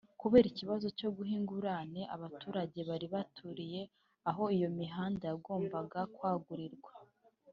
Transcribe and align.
kubera 0.21 0.45
ikibazo 0.49 0.87
cyo 0.97 1.09
guha 1.15 1.31
ingurane 1.39 2.01
abaturage 2.15 2.79
bari 2.89 3.07
baturiye 3.13 3.81
aho 4.29 4.43
iyi 4.55 4.67
mihanda 4.77 5.23
yagombaga 5.31 5.99
kwagurirwa 6.15 6.91